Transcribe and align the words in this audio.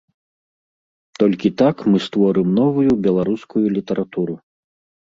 Толькі 1.23 1.53
так 1.63 1.75
мы 1.91 1.97
створым 2.09 2.47
новую 2.59 2.91
беларускую 3.05 3.65
літаратуру. 3.79 4.33